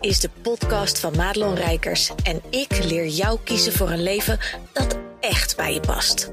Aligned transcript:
is 0.00 0.20
de 0.20 0.30
podcast 0.42 0.98
van 0.98 1.16
Madelon 1.16 1.54
Rijkers 1.54 2.10
en 2.22 2.40
ik 2.50 2.84
leer 2.84 3.06
jou 3.06 3.38
kiezen 3.44 3.72
voor 3.72 3.90
een 3.90 4.02
leven 4.02 4.38
dat 4.72 4.98
echt 5.20 5.56
bij 5.56 5.74
je 5.74 5.80
past. 5.80 6.32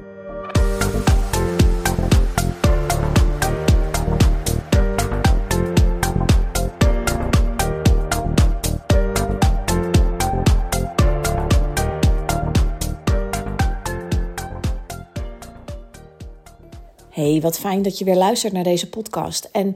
Hey, 17.10 17.42
wat 17.42 17.60
fijn 17.60 17.82
dat 17.82 17.98
je 17.98 18.06
weer 18.06 18.16
luistert 18.16 18.54
naar 18.54 18.64
deze 18.64 18.90
podcast. 18.90 19.50
En 19.52 19.76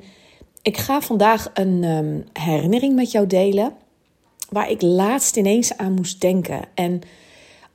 ik 0.62 0.78
ga 0.78 1.02
vandaag 1.02 1.50
een 1.54 1.84
ehm, 1.84 2.46
herinnering 2.46 2.96
met 2.96 3.12
jou 3.12 3.28
delen 3.28 3.81
waar 4.52 4.70
ik 4.70 4.82
laatst 4.82 5.36
ineens 5.36 5.78
aan 5.78 5.94
moest 5.94 6.22
denken. 6.22 6.62
En 6.74 7.02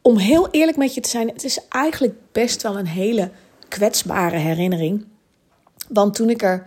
om 0.03 0.17
heel 0.17 0.49
eerlijk 0.51 0.77
met 0.77 0.95
je 0.95 1.01
te 1.01 1.09
zijn, 1.09 1.29
het 1.29 1.45
is 1.45 1.61
eigenlijk 1.69 2.15
best 2.33 2.63
wel 2.63 2.79
een 2.79 2.87
hele 2.87 3.31
kwetsbare 3.69 4.37
herinnering. 4.37 5.05
Want 5.89 6.15
toen 6.15 6.31
ik 6.31 6.43
er 6.43 6.67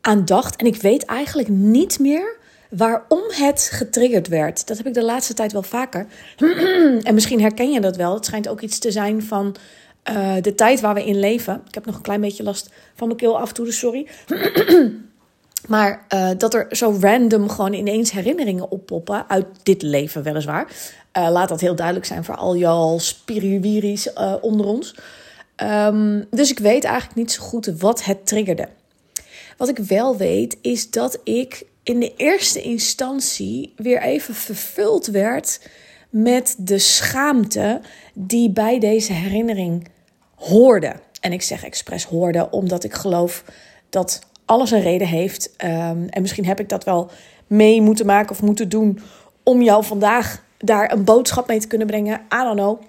aan 0.00 0.24
dacht, 0.24 0.56
en 0.56 0.66
ik 0.66 0.76
weet 0.76 1.04
eigenlijk 1.04 1.48
niet 1.48 1.98
meer 1.98 2.36
waarom 2.70 3.22
het 3.28 3.68
getriggerd 3.72 4.28
werd. 4.28 4.66
Dat 4.66 4.76
heb 4.76 4.86
ik 4.86 4.94
de 4.94 5.04
laatste 5.04 5.34
tijd 5.34 5.52
wel 5.52 5.62
vaker. 5.62 6.06
en 7.02 7.14
misschien 7.14 7.40
herken 7.40 7.70
je 7.70 7.80
dat 7.80 7.96
wel. 7.96 8.14
Het 8.14 8.24
schijnt 8.24 8.48
ook 8.48 8.60
iets 8.60 8.78
te 8.78 8.90
zijn 8.90 9.22
van 9.22 9.56
uh, 10.10 10.34
de 10.40 10.54
tijd 10.54 10.80
waar 10.80 10.94
we 10.94 11.04
in 11.04 11.18
leven. 11.18 11.62
Ik 11.68 11.74
heb 11.74 11.86
nog 11.86 11.94
een 11.94 12.02
klein 12.02 12.20
beetje 12.20 12.42
last 12.42 12.70
van 12.94 13.06
mijn 13.06 13.18
keel 13.18 13.38
af 13.38 13.48
en 13.48 13.54
toe, 13.54 13.64
dus 13.64 13.78
sorry. 13.78 14.08
Maar 15.68 16.06
uh, 16.14 16.30
dat 16.38 16.54
er 16.54 16.66
zo 16.70 16.96
random 17.00 17.48
gewoon 17.48 17.72
ineens 17.72 18.10
herinneringen 18.10 18.70
oppoppen 18.70 19.28
uit 19.28 19.46
dit 19.62 19.82
leven, 19.82 20.22
weliswaar. 20.22 20.66
Uh, 21.18 21.28
laat 21.30 21.48
dat 21.48 21.60
heel 21.60 21.74
duidelijk 21.76 22.06
zijn 22.06 22.24
voor 22.24 22.36
al 22.36 22.56
jouw 22.56 22.98
spiriwiris 22.98 24.12
onder 24.40 24.66
ons. 24.66 24.94
Um, 25.62 26.26
dus 26.30 26.50
ik 26.50 26.58
weet 26.58 26.84
eigenlijk 26.84 27.16
niet 27.16 27.32
zo 27.32 27.42
goed 27.42 27.66
wat 27.66 28.04
het 28.04 28.26
triggerde. 28.26 28.68
Wat 29.56 29.68
ik 29.68 29.78
wel 29.78 30.16
weet 30.16 30.56
is 30.60 30.90
dat 30.90 31.18
ik 31.24 31.66
in 31.82 32.00
de 32.00 32.14
eerste 32.16 32.62
instantie 32.62 33.72
weer 33.76 34.02
even 34.02 34.34
vervuld 34.34 35.06
werd 35.06 35.60
met 36.10 36.54
de 36.58 36.78
schaamte 36.78 37.80
die 38.14 38.50
bij 38.50 38.78
deze 38.78 39.12
herinnering 39.12 39.88
hoorde. 40.34 40.94
En 41.20 41.32
ik 41.32 41.42
zeg 41.42 41.64
expres 41.64 42.04
hoorde, 42.04 42.50
omdat 42.50 42.84
ik 42.84 42.94
geloof 42.94 43.44
dat 43.90 44.20
alles 44.46 44.70
een 44.70 44.82
reden 44.82 45.08
heeft. 45.08 45.54
Um, 45.64 46.06
en 46.08 46.20
misschien 46.20 46.46
heb 46.46 46.60
ik 46.60 46.68
dat 46.68 46.84
wel 46.84 47.10
mee 47.46 47.80
moeten 47.82 48.06
maken 48.06 48.30
of 48.30 48.42
moeten 48.42 48.68
doen 48.68 49.00
om 49.42 49.62
jou 49.62 49.84
vandaag 49.84 50.44
daar 50.58 50.92
een 50.92 51.04
boodschap 51.04 51.46
mee 51.46 51.58
te 51.58 51.66
kunnen 51.66 51.86
brengen. 51.86 52.14
I 52.14 52.42
don't 52.42 52.56
know. 52.56 52.80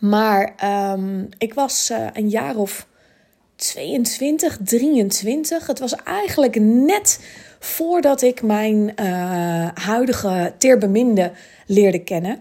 Maar 0.00 0.54
um, 0.92 1.28
ik 1.38 1.54
was 1.54 1.90
uh, 1.90 2.06
een 2.12 2.28
jaar 2.28 2.56
of 2.56 2.86
22, 3.56 4.58
23. 4.64 5.66
Het 5.66 5.78
was 5.78 5.94
eigenlijk 5.94 6.60
net 6.60 7.20
voordat 7.58 8.22
ik 8.22 8.42
mijn 8.42 8.92
uh, 9.00 9.68
huidige 9.74 10.54
teerbeminde 10.58 11.32
leerde 11.66 11.98
kennen. 11.98 12.38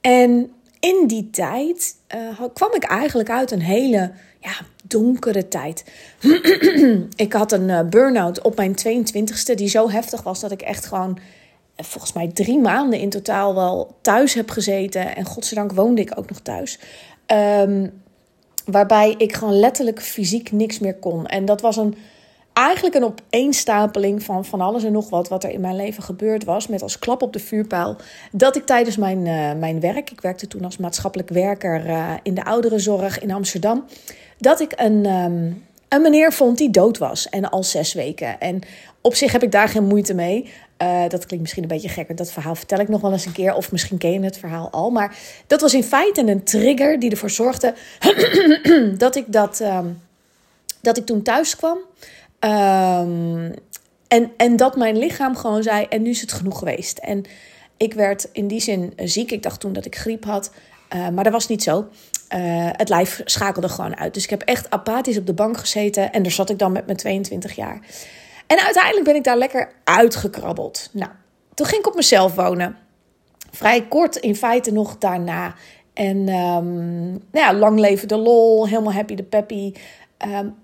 En 0.00 0.52
in 0.80 1.04
die 1.06 1.30
tijd 1.30 1.94
uh, 2.14 2.42
kwam 2.54 2.74
ik 2.74 2.84
eigenlijk 2.84 3.30
uit 3.30 3.50
een 3.50 3.62
hele 3.62 4.12
ja, 4.40 4.52
donkere 4.88 5.48
tijd. 5.48 5.84
ik 7.26 7.32
had 7.32 7.52
een 7.52 7.68
uh, 7.68 7.80
burn-out 7.80 8.42
op 8.42 8.56
mijn 8.56 8.74
22ste 8.74 9.54
die 9.54 9.68
zo 9.68 9.90
heftig 9.90 10.22
was 10.22 10.40
dat 10.40 10.50
ik 10.50 10.62
echt 10.62 10.86
gewoon 10.86 11.18
eh, 11.74 11.84
volgens 11.84 12.12
mij 12.12 12.28
drie 12.28 12.58
maanden 12.58 12.98
in 12.98 13.10
totaal 13.10 13.54
wel 13.54 13.96
thuis 14.00 14.34
heb 14.34 14.50
gezeten. 14.50 15.16
En 15.16 15.24
godzijdank 15.24 15.72
woonde 15.72 16.00
ik 16.00 16.18
ook 16.18 16.28
nog 16.28 16.40
thuis. 16.40 16.78
Um, 17.26 18.02
waarbij 18.64 19.14
ik 19.18 19.34
gewoon 19.34 19.58
letterlijk 19.58 20.02
fysiek 20.02 20.52
niks 20.52 20.78
meer 20.78 20.94
kon. 20.94 21.26
En 21.26 21.44
dat 21.44 21.60
was 21.60 21.76
een 21.76 21.94
eigenlijk 22.56 22.94
een 22.94 23.04
opeenstapeling 23.04 24.22
van 24.22 24.44
van 24.44 24.60
alles 24.60 24.84
en 24.84 24.92
nog 24.92 25.10
wat 25.10 25.28
wat 25.28 25.44
er 25.44 25.50
in 25.50 25.60
mijn 25.60 25.76
leven 25.76 26.02
gebeurd 26.02 26.44
was. 26.44 26.66
Met 26.66 26.82
als 26.82 26.98
klap 26.98 27.22
op 27.22 27.32
de 27.32 27.38
vuurpijl 27.38 27.96
dat 28.32 28.56
ik 28.56 28.66
tijdens 28.66 28.96
mijn, 28.96 29.26
uh, 29.26 29.52
mijn 29.52 29.80
werk, 29.80 30.10
ik 30.10 30.20
werkte 30.20 30.46
toen 30.46 30.64
als 30.64 30.76
maatschappelijk 30.76 31.28
werker 31.28 31.86
uh, 31.86 32.12
in 32.22 32.34
de 32.34 32.44
ouderenzorg 32.44 33.18
in 33.18 33.32
Amsterdam, 33.32 33.84
dat 34.38 34.60
ik 34.60 34.72
een, 34.76 35.06
um, 35.06 35.64
een 35.88 36.02
meneer 36.02 36.32
vond 36.32 36.58
die 36.58 36.70
dood 36.70 36.98
was 36.98 37.28
en 37.28 37.50
al 37.50 37.62
zes 37.62 37.92
weken. 37.92 38.40
En 38.40 38.60
op 39.00 39.14
zich 39.14 39.32
heb 39.32 39.42
ik 39.42 39.52
daar 39.52 39.68
geen 39.68 39.86
moeite 39.86 40.14
mee. 40.14 40.50
Uh, 40.82 41.00
dat 41.08 41.26
klinkt 41.26 41.40
misschien 41.40 41.62
een 41.62 41.68
beetje 41.68 41.88
gekker. 41.88 42.16
Dat 42.16 42.32
verhaal 42.32 42.54
vertel 42.54 42.78
ik 42.78 42.88
nog 42.88 43.00
wel 43.00 43.12
eens 43.12 43.26
een 43.26 43.32
keer. 43.32 43.54
Of 43.54 43.72
misschien 43.72 43.98
ken 43.98 44.12
je 44.12 44.20
het 44.20 44.38
verhaal 44.38 44.70
al. 44.70 44.90
Maar 44.90 45.16
dat 45.46 45.60
was 45.60 45.74
in 45.74 45.84
feite 45.84 46.20
een 46.20 46.44
trigger 46.44 46.98
die 46.98 47.10
ervoor 47.10 47.30
zorgde 47.30 47.74
dat 48.98 49.16
ik 49.16 49.24
dat, 49.32 49.60
um, 49.60 50.02
dat 50.80 50.96
ik 50.96 51.06
toen 51.06 51.22
thuis 51.22 51.56
kwam. 51.56 51.78
Um, 52.40 53.54
en, 54.08 54.32
en 54.36 54.56
dat 54.56 54.76
mijn 54.76 54.96
lichaam 54.96 55.36
gewoon 55.36 55.62
zei: 55.62 55.86
en 55.88 56.02
nu 56.02 56.10
is 56.10 56.20
het 56.20 56.32
genoeg 56.32 56.58
geweest. 56.58 56.98
En 56.98 57.24
ik 57.76 57.94
werd 57.94 58.28
in 58.32 58.46
die 58.46 58.60
zin 58.60 58.92
ziek. 58.96 59.30
Ik 59.30 59.42
dacht 59.42 59.60
toen 59.60 59.72
dat 59.72 59.84
ik 59.84 59.96
griep 59.96 60.24
had. 60.24 60.50
Uh, 60.94 61.08
maar 61.08 61.24
dat 61.24 61.32
was 61.32 61.48
niet 61.48 61.62
zo. 61.62 61.78
Uh, 61.78 62.68
het 62.72 62.88
lijf 62.88 63.20
schakelde 63.24 63.68
gewoon 63.68 63.96
uit. 63.96 64.14
Dus 64.14 64.24
ik 64.24 64.30
heb 64.30 64.42
echt 64.42 64.70
apathisch 64.70 65.18
op 65.18 65.26
de 65.26 65.34
bank 65.34 65.56
gezeten. 65.56 66.12
En 66.12 66.22
daar 66.22 66.32
zat 66.32 66.50
ik 66.50 66.58
dan 66.58 66.72
met 66.72 66.86
mijn 66.86 66.98
22 66.98 67.52
jaar. 67.52 67.80
En 68.46 68.58
uiteindelijk 68.58 69.04
ben 69.04 69.14
ik 69.14 69.24
daar 69.24 69.38
lekker 69.38 69.72
uitgekrabbeld. 69.84 70.90
Nou, 70.92 71.10
toen 71.54 71.66
ging 71.66 71.80
ik 71.80 71.86
op 71.86 71.94
mezelf 71.94 72.34
wonen. 72.34 72.76
Vrij 73.50 73.86
kort 73.86 74.16
in 74.16 74.36
feite 74.36 74.72
nog 74.72 74.98
daarna. 74.98 75.54
En 75.92 76.16
um, 76.28 77.08
nou 77.08 77.20
ja, 77.32 77.54
lang 77.54 77.78
leven 77.78 78.08
de 78.08 78.16
lol, 78.16 78.66
helemaal 78.66 78.92
happy 78.92 79.14
de 79.14 79.22
peppy. 79.22 79.72
Um, 80.26 80.54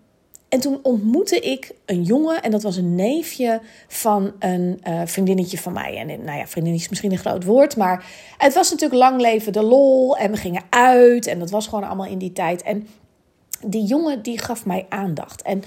en 0.53 0.61
toen 0.61 0.79
ontmoette 0.83 1.41
ik 1.41 1.73
een 1.87 2.03
jongen 2.03 2.43
en 2.43 2.51
dat 2.51 2.63
was 2.63 2.77
een 2.77 2.95
neefje 2.95 3.61
van 3.89 4.33
een 4.39 4.81
uh, 4.89 5.01
vriendinnetje 5.05 5.59
van 5.59 5.73
mij. 5.73 5.97
En 5.97 6.25
nou 6.25 6.39
ja, 6.39 6.47
vriendin 6.47 6.75
is 6.75 6.89
misschien 6.89 7.13
een 7.13 7.19
groot 7.19 7.45
woord, 7.45 7.77
maar 7.77 8.07
het 8.39 8.55
was 8.55 8.71
natuurlijk 8.71 9.01
lang 9.01 9.21
leven 9.21 9.53
de 9.53 9.63
lol 9.63 10.17
en 10.17 10.31
we 10.31 10.37
gingen 10.37 10.63
uit 10.71 11.27
en 11.27 11.39
dat 11.39 11.51
was 11.51 11.67
gewoon 11.67 11.85
allemaal 11.85 12.07
in 12.07 12.19
die 12.19 12.33
tijd. 12.33 12.63
En 12.63 12.89
die 13.67 13.85
jongen 13.85 14.23
die 14.23 14.39
gaf 14.39 14.67
mij 14.67 14.87
aandacht. 14.89 15.43
En 15.43 15.63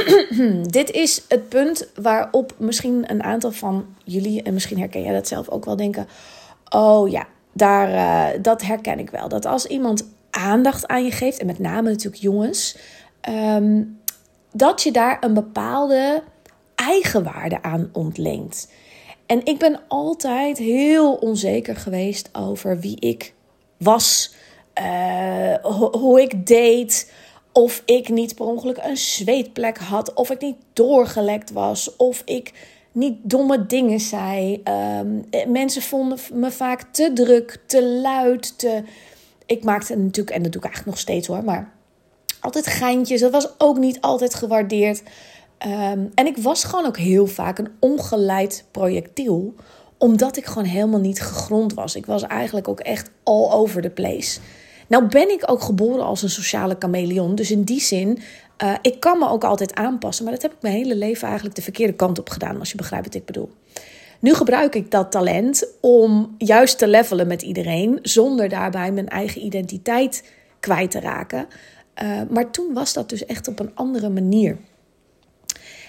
dit 0.78 0.90
is 0.90 1.24
het 1.28 1.48
punt 1.48 1.88
waarop 1.94 2.54
misschien 2.58 3.10
een 3.10 3.22
aantal 3.22 3.52
van 3.52 3.86
jullie, 4.04 4.42
en 4.42 4.54
misschien 4.54 4.78
herken 4.78 5.02
jij 5.02 5.12
dat 5.12 5.28
zelf 5.28 5.48
ook 5.48 5.64
wel, 5.64 5.76
denken: 5.76 6.06
Oh 6.68 7.10
ja, 7.10 7.26
daar, 7.52 7.90
uh, 7.90 8.42
dat 8.42 8.62
herken 8.62 8.98
ik 8.98 9.10
wel. 9.10 9.28
Dat 9.28 9.46
als 9.46 9.66
iemand 9.66 10.08
aandacht 10.30 10.86
aan 10.86 11.04
je 11.04 11.10
geeft, 11.10 11.38
en 11.38 11.46
met 11.46 11.58
name 11.58 11.90
natuurlijk 11.90 12.22
jongens. 12.22 12.76
Um, 13.28 14.02
dat 14.56 14.82
je 14.82 14.92
daar 14.92 15.16
een 15.20 15.34
bepaalde 15.34 16.22
eigenwaarde 16.74 17.62
aan 17.62 17.90
ontleent. 17.92 18.70
En 19.26 19.44
ik 19.44 19.58
ben 19.58 19.80
altijd 19.88 20.58
heel 20.58 21.14
onzeker 21.14 21.76
geweest 21.76 22.28
over 22.32 22.80
wie 22.80 23.00
ik 23.00 23.34
was, 23.76 24.34
uh, 24.78 25.54
hoe 25.92 26.20
ik 26.20 26.46
deed, 26.46 27.12
of 27.52 27.82
ik 27.84 28.08
niet 28.08 28.34
per 28.34 28.46
ongeluk 28.46 28.78
een 28.82 28.96
zweetplek 28.96 29.78
had, 29.78 30.14
of 30.14 30.30
ik 30.30 30.40
niet 30.40 30.56
doorgelekt 30.72 31.52
was, 31.52 31.96
of 31.96 32.22
ik 32.24 32.52
niet 32.92 33.16
domme 33.22 33.66
dingen 33.66 34.00
zei. 34.00 34.62
Um, 34.98 35.24
mensen 35.52 35.82
vonden 35.82 36.18
me 36.32 36.50
vaak 36.50 36.82
te 36.90 37.12
druk, 37.12 37.58
te 37.66 37.84
luid, 37.84 38.58
te. 38.58 38.82
Ik 39.46 39.64
maakte 39.64 39.96
natuurlijk, 39.96 40.36
en 40.36 40.42
dat 40.42 40.52
doe 40.52 40.60
ik 40.60 40.66
eigenlijk 40.66 40.96
nog 40.96 40.98
steeds 40.98 41.26
hoor, 41.26 41.44
maar 41.44 41.73
altijd 42.44 42.66
geintjes. 42.66 43.20
Dat 43.20 43.32
was 43.32 43.48
ook 43.58 43.78
niet 43.78 44.00
altijd 44.00 44.34
gewaardeerd. 44.34 45.02
Um, 45.66 46.10
en 46.14 46.26
ik 46.26 46.36
was 46.36 46.64
gewoon 46.64 46.86
ook 46.86 46.98
heel 46.98 47.26
vaak 47.26 47.58
een 47.58 47.72
ongeleid 47.78 48.64
projectiel, 48.70 49.54
omdat 49.98 50.36
ik 50.36 50.46
gewoon 50.46 50.68
helemaal 50.68 51.00
niet 51.00 51.22
gegrond 51.22 51.74
was. 51.74 51.96
Ik 51.96 52.06
was 52.06 52.22
eigenlijk 52.22 52.68
ook 52.68 52.80
echt 52.80 53.10
all 53.22 53.50
over 53.50 53.82
the 53.82 53.90
place. 53.90 54.40
Nou 54.86 55.06
ben 55.06 55.30
ik 55.30 55.50
ook 55.50 55.62
geboren 55.62 56.04
als 56.04 56.22
een 56.22 56.30
sociale 56.30 56.76
chameleon, 56.78 57.34
dus 57.34 57.50
in 57.50 57.62
die 57.62 57.80
zin, 57.80 58.18
uh, 58.64 58.74
ik 58.82 59.00
kan 59.00 59.18
me 59.18 59.28
ook 59.28 59.44
altijd 59.44 59.74
aanpassen. 59.74 60.24
Maar 60.24 60.32
dat 60.32 60.42
heb 60.42 60.52
ik 60.52 60.62
mijn 60.62 60.74
hele 60.74 60.96
leven 60.96 61.26
eigenlijk 61.26 61.56
de 61.56 61.62
verkeerde 61.62 61.92
kant 61.92 62.18
op 62.18 62.30
gedaan, 62.30 62.58
als 62.58 62.70
je 62.70 62.76
begrijpt 62.76 63.06
wat 63.06 63.14
ik 63.14 63.24
bedoel. 63.24 63.50
Nu 64.20 64.34
gebruik 64.34 64.74
ik 64.74 64.90
dat 64.90 65.10
talent 65.10 65.66
om 65.80 66.34
juist 66.38 66.78
te 66.78 66.88
levelen 66.88 67.26
met 67.26 67.42
iedereen, 67.42 67.98
zonder 68.02 68.48
daarbij 68.48 68.92
mijn 68.92 69.08
eigen 69.08 69.44
identiteit 69.44 70.24
kwijt 70.60 70.90
te 70.90 71.00
raken. 71.00 71.46
Uh, 72.02 72.20
maar 72.30 72.50
toen 72.50 72.72
was 72.72 72.92
dat 72.92 73.08
dus 73.08 73.26
echt 73.26 73.48
op 73.48 73.58
een 73.58 73.70
andere 73.74 74.08
manier. 74.08 74.58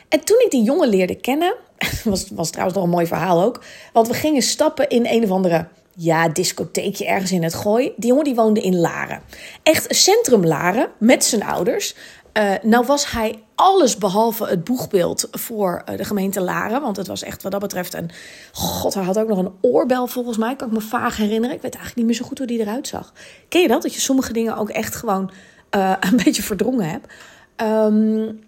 En 0.10 0.24
toen 0.24 0.42
ik 0.46 0.52
die 0.52 0.63
jongen 0.63 0.90
leerde 0.90 1.16
kennen, 1.16 1.56
was, 2.04 2.30
was 2.30 2.50
trouwens 2.50 2.78
nog 2.78 2.86
een 2.86 2.94
mooi 2.94 3.07
verhaal 3.07 3.44
ook. 3.44 3.63
Want 3.94 4.07
we 4.07 4.13
gingen 4.13 4.42
stappen 4.42 4.90
in 4.90 5.06
een 5.06 5.24
of 5.24 5.31
andere 5.31 5.68
ja, 5.96 6.30
discotheekje 6.30 7.06
ergens 7.06 7.31
in 7.31 7.44
het 7.44 7.54
gooi. 7.54 7.94
Die 7.98 8.10
jongen 8.10 8.24
die 8.24 8.36
woonde 8.36 8.62
in 8.62 8.80
Laren. 8.80 9.22
Echt 9.63 9.96
centrum 9.96 10.46
Laren 10.46 10.90
met 11.00 11.24
zijn 11.24 11.44
ouders. 11.44 11.96
Uh, 12.38 12.54
nou 12.62 12.86
was 12.86 13.12
hij 13.12 13.44
alles 13.56 13.98
behalve 13.98 14.46
het 14.46 14.63
boegbeeld 14.63 15.28
voor 15.31 15.84
uh, 15.90 15.98
de 15.98 16.04
gemeente 16.04 16.42
Laren. 16.42 16.81
Want 16.81 16.98
het 16.98 17.08
was 17.08 17.24
echt 17.24 17.44
wat 17.44 17.51
dat 17.51 17.62
betreft 17.62 17.94
een... 17.94 18.10
God, 18.51 18.94
hij 18.94 19.04
had 19.04 19.19
ook 19.19 19.28
nog 19.28 19.38
een 19.38 19.54
oorbel 19.62 20.08
volgens 20.08 20.38
mij. 20.38 20.56
Kan 20.56 20.68
ik 20.68 20.74
me 20.74 20.81
vaag 20.81 21.18
herinneren. 21.18 21.56
Ik 21.56 21.62
weet 21.62 21.75
eigenlijk 21.75 21.96
niet 21.96 22.06
meer 22.06 22.16
zo 22.16 22.25
goed 22.25 22.38
hoe 22.38 22.48
die 22.48 22.60
eruit 22.60 22.88
zag. 22.88 23.13
Ken 23.50 23.62
je 23.62 23.68
dat? 23.68 23.81
Dat 23.81 23.94
je 23.94 24.00
sommige 24.00 24.34
dingen 24.34 24.58
ook 24.58 24.69
echt 24.69 24.96
gewoon 24.96 25.31
uh, 25.76 25.94
een 26.12 26.22
beetje 26.24 26.44
verdrongen 26.44 26.90
hebt. 26.90 27.14
Um, 27.62 28.44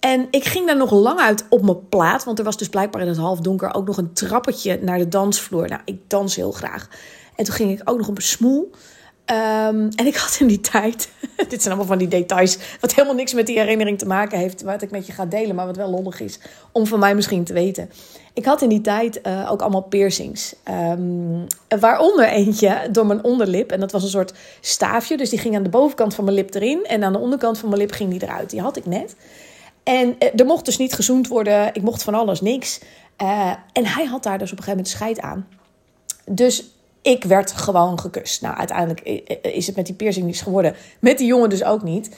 en 0.00 0.26
ik 0.30 0.44
ging 0.44 0.66
daar 0.66 0.76
nog 0.76 0.90
lang 0.90 1.20
uit 1.20 1.44
op 1.48 1.62
mijn 1.62 1.88
plaat. 1.88 2.24
Want 2.24 2.38
er 2.38 2.44
was 2.44 2.56
dus 2.56 2.68
blijkbaar 2.68 3.02
in 3.02 3.08
het 3.08 3.16
halfdonker 3.16 3.74
ook 3.74 3.86
nog 3.86 3.96
een 3.96 4.12
trappetje 4.12 4.78
naar 4.82 4.98
de 4.98 5.08
dansvloer. 5.08 5.68
Nou, 5.68 5.80
ik 5.84 6.00
dans 6.06 6.36
heel 6.36 6.52
graag. 6.52 6.88
En 7.36 7.44
toen 7.44 7.54
ging 7.54 7.70
ik 7.70 7.90
ook 7.90 7.98
nog 7.98 8.08
op 8.08 8.16
een 8.16 8.22
smoel. 8.22 8.70
Um, 9.32 9.88
en 9.96 10.06
ik 10.06 10.16
had 10.16 10.36
in 10.40 10.46
die 10.46 10.60
tijd, 10.60 11.08
dit 11.48 11.62
zijn 11.62 11.74
allemaal 11.74 11.84
van 11.84 11.98
die 11.98 12.08
details, 12.08 12.58
wat 12.80 12.94
helemaal 12.94 13.16
niks 13.16 13.32
met 13.32 13.46
die 13.46 13.58
herinnering 13.58 13.98
te 13.98 14.06
maken 14.06 14.38
heeft, 14.38 14.62
wat 14.62 14.82
ik 14.82 14.90
met 14.90 15.06
je 15.06 15.12
ga 15.12 15.26
delen, 15.26 15.54
maar 15.54 15.66
wat 15.66 15.76
wel 15.76 15.90
lollig 15.90 16.20
is 16.20 16.38
om 16.72 16.86
van 16.86 16.98
mij 16.98 17.14
misschien 17.14 17.44
te 17.44 17.52
weten. 17.52 17.90
Ik 18.34 18.44
had 18.44 18.62
in 18.62 18.68
die 18.68 18.80
tijd 18.80 19.20
uh, 19.26 19.50
ook 19.50 19.60
allemaal 19.60 19.82
piercings. 19.82 20.54
Um, 20.70 21.46
waaronder 21.80 22.28
eentje 22.28 22.88
door 22.90 23.06
mijn 23.06 23.24
onderlip. 23.24 23.70
En 23.70 23.80
dat 23.80 23.92
was 23.92 24.02
een 24.02 24.08
soort 24.08 24.34
staafje. 24.60 25.16
Dus 25.16 25.30
die 25.30 25.38
ging 25.38 25.56
aan 25.56 25.62
de 25.62 25.68
bovenkant 25.68 26.14
van 26.14 26.24
mijn 26.24 26.36
lip 26.36 26.54
erin. 26.54 26.84
En 26.84 27.04
aan 27.04 27.12
de 27.12 27.18
onderkant 27.18 27.58
van 27.58 27.68
mijn 27.68 27.80
lip 27.80 27.92
ging 27.92 28.10
die 28.10 28.22
eruit. 28.22 28.50
Die 28.50 28.60
had 28.60 28.76
ik 28.76 28.86
net. 28.86 29.16
En 29.82 30.16
uh, 30.18 30.28
er 30.40 30.46
mocht 30.46 30.64
dus 30.64 30.78
niet 30.78 30.92
gezoend 30.92 31.28
worden. 31.28 31.74
Ik 31.74 31.82
mocht 31.82 32.02
van 32.02 32.14
alles 32.14 32.40
niks. 32.40 32.80
Uh, 33.22 33.52
en 33.72 33.86
hij 33.86 34.04
had 34.04 34.22
daar 34.22 34.38
dus 34.38 34.52
op 34.52 34.58
een 34.58 34.64
gegeven 34.64 34.84
moment 34.84 34.88
scheid 34.88 35.20
aan. 35.20 35.46
Dus 36.24 36.71
ik 37.02 37.24
werd 37.24 37.52
gewoon 37.52 38.00
gekust. 38.00 38.42
Nou, 38.42 38.56
uiteindelijk 38.56 39.00
is 39.42 39.66
het 39.66 39.76
met 39.76 39.86
die 39.86 39.94
piercing 39.94 40.26
niets 40.26 40.40
geworden. 40.40 40.74
Met 40.98 41.18
die 41.18 41.26
jongen 41.26 41.50
dus 41.50 41.64
ook 41.64 41.82
niet. 41.82 42.10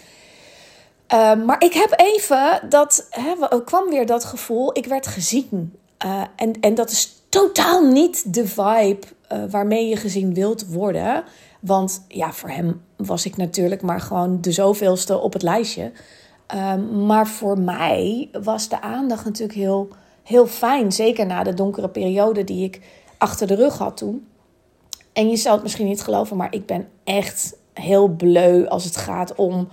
Uh, 1.13 1.45
maar 1.45 1.63
ik 1.63 1.73
heb 1.73 1.95
even 1.97 2.61
dat, 2.69 3.07
hè, 3.11 3.63
kwam 3.65 3.89
weer 3.89 4.07
dat 4.07 4.25
gevoel, 4.25 4.79
ik 4.79 4.87
werd 4.87 5.07
gezien. 5.07 5.79
Uh, 6.07 6.23
en, 6.37 6.61
en 6.61 6.75
dat 6.75 6.91
is 6.91 7.23
totaal 7.29 7.91
niet 7.91 8.35
de 8.35 8.47
vibe 8.47 9.07
uh, 9.33 9.45
waarmee 9.51 9.89
je 9.89 9.97
gezien 9.97 10.35
wilt 10.35 10.67
worden. 10.67 11.25
Want 11.61 12.05
ja, 12.09 12.33
voor 12.33 12.51
hem 12.51 12.83
was 12.97 13.27
ik 13.27 13.37
natuurlijk 13.37 13.83
maar 13.83 14.01
gewoon 14.01 14.41
de 14.41 14.53
zoveelste 14.53 15.19
op 15.19 15.33
het 15.33 15.43
lijstje. 15.43 15.93
maar 17.07 17.27
voor 17.27 17.59
mij 17.59 18.29
was 18.43 18.69
de 18.69 18.81
aandacht 18.81 19.25
natuurlijk 19.25 19.59
heel, 19.59 19.89
heel 20.23 20.47
fijn. 20.47 20.93
Zeker 20.93 21.27
na 21.27 21.43
de 21.43 21.55
donkere 21.55 21.89
periode 21.89 22.45
die 22.45 22.65
ik 22.65 22.81
achter 23.19 23.47
de 23.47 23.55
rug 23.55 23.79
had 23.79 23.97
toen. 23.97 24.27
En 25.15 25.31
je 25.31 25.37
zou 25.37 25.55
het 25.55 25.63
misschien 25.63 25.87
niet 25.87 26.03
geloven, 26.03 26.37
maar 26.37 26.55
ik 26.55 26.67
ben 26.67 26.89
echt 27.05 27.57
heel 27.73 28.09
bleu 28.09 28.67
als 28.67 28.85
het 28.85 28.97
gaat 28.97 29.35
om 29.35 29.69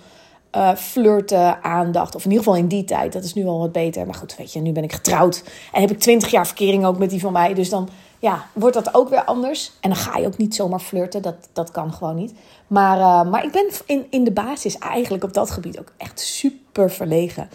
uh, 0.56 0.76
flirten, 0.76 1.64
aandacht. 1.64 2.16
Of 2.16 2.24
in 2.26 2.30
ieder 2.30 2.44
geval 2.46 2.60
in 2.60 2.68
die 2.68 2.84
tijd. 2.84 3.14
Dat 3.14 3.24
is 3.24 3.34
nu 3.34 3.46
al 3.46 3.60
wat 3.60 3.72
beter. 3.72 4.06
Maar 4.06 4.16
goed, 4.16 4.36
weet 4.36 4.54
je, 4.54 4.60
nu 4.60 4.72
ben 4.72 4.84
ik 4.84 4.94
getrouwd. 4.94 5.44
En 5.72 5.82
heb 5.82 5.92
ik 5.92 6.00
twintig 6.00 6.32
jaar 6.32 6.48
verkering 6.48 6.86
ook 6.86 6.98
met 6.98 7.10
die 7.10 7.20
van 7.20 7.32
mij. 7.32 7.54
Dus 7.54 7.70
dan 7.70 7.90
ja, 8.20 8.46
wordt 8.54 8.76
dat 8.76 8.94
ook 8.94 9.10
weer 9.10 9.24
anders. 9.24 9.72
En 9.80 9.90
dan 9.90 10.00
ga 10.00 10.18
je 10.18 10.28
ook 10.28 10.38
niet 10.38 10.56
zomaar 10.56 10.80
flirten. 10.80 11.22
Dat, 11.22 11.36
dat 11.54 11.72
kan 11.72 11.94
gewoon 11.94 12.16
niet. 12.16 12.34
Maar, 12.68 12.98
uh, 12.98 13.32
maar 13.32 13.44
ik 13.44 13.52
ben 13.52 13.70
in, 13.86 14.06
in 14.10 14.24
de 14.24 14.32
basis 14.32 14.78
eigenlijk 14.78 15.24
op 15.24 15.34
dat 15.34 15.52
gebied 15.52 15.80
ook 15.80 15.92
echt 15.98 16.20
super 16.20 16.92
verlegen. 16.92 17.50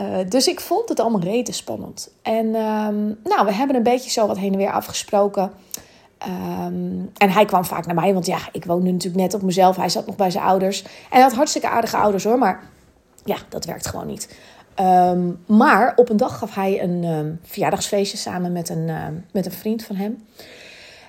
Uh, 0.00 0.16
dus 0.28 0.48
ik 0.48 0.60
vond 0.60 0.88
het 0.88 1.00
allemaal 1.00 1.20
rete 1.20 1.52
spannend. 1.52 2.10
En 2.22 2.46
um, 2.46 3.18
nou, 3.24 3.44
we 3.44 3.52
hebben 3.52 3.76
een 3.76 3.82
beetje 3.82 4.10
zo 4.10 4.26
wat 4.26 4.38
heen 4.38 4.52
en 4.52 4.58
weer 4.58 4.72
afgesproken. 4.72 5.52
Um, 6.22 7.10
en 7.16 7.30
hij 7.30 7.44
kwam 7.44 7.64
vaak 7.64 7.86
naar 7.86 7.94
mij, 7.94 8.14
want 8.14 8.26
ja, 8.26 8.38
ik 8.52 8.64
woonde 8.64 8.90
natuurlijk 8.90 9.22
net 9.22 9.34
op 9.34 9.42
mezelf. 9.42 9.76
Hij 9.76 9.88
zat 9.88 10.06
nog 10.06 10.16
bij 10.16 10.30
zijn 10.30 10.44
ouders. 10.44 10.82
En 10.82 10.90
hij 11.08 11.20
had 11.20 11.32
hartstikke 11.32 11.68
aardige 11.68 11.96
ouders 11.96 12.24
hoor, 12.24 12.38
maar 12.38 12.62
ja, 13.24 13.36
dat 13.48 13.64
werkt 13.64 13.86
gewoon 13.86 14.06
niet. 14.06 14.36
Um, 14.80 15.40
maar 15.46 15.92
op 15.96 16.08
een 16.08 16.16
dag 16.16 16.38
gaf 16.38 16.54
hij 16.54 16.82
een 16.82 17.04
um, 17.04 17.40
verjaardagsfeestje 17.42 18.16
samen 18.16 18.52
met 18.52 18.68
een, 18.68 18.90
met 19.32 19.46
een 19.46 19.52
vriend 19.52 19.84
van 19.84 19.96
hem. 19.96 20.26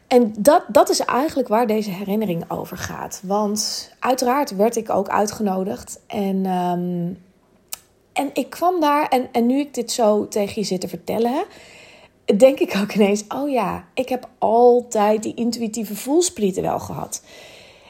En 0.07 0.33
dat, 0.37 0.63
dat 0.67 0.89
is 0.89 0.99
eigenlijk 0.99 1.47
waar 1.47 1.67
deze 1.67 1.89
herinnering 1.89 2.51
over 2.51 2.77
gaat. 2.77 3.21
Want 3.23 3.91
uiteraard 3.99 4.55
werd 4.55 4.75
ik 4.75 4.89
ook 4.89 5.09
uitgenodigd. 5.09 5.99
En, 6.07 6.45
en 8.13 8.29
ik 8.33 8.49
kwam 8.49 8.81
daar, 8.81 9.07
en, 9.07 9.27
en 9.31 9.45
nu 9.45 9.59
ik 9.59 9.73
dit 9.73 9.91
zo 9.91 10.27
tegen 10.27 10.61
je 10.61 10.67
zit 10.67 10.81
te 10.81 10.87
vertellen 10.87 11.45
denk 12.35 12.59
ik 12.59 12.77
ook 12.81 12.93
ineens: 12.93 13.23
oh 13.27 13.49
ja, 13.49 13.87
ik 13.93 14.09
heb 14.09 14.29
altijd 14.37 15.23
die 15.23 15.33
intuïtieve 15.33 15.95
voelsprieten 15.95 16.63
wel 16.63 16.79
gehad. 16.79 17.21